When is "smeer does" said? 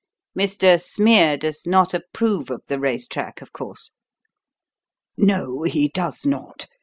0.81-1.67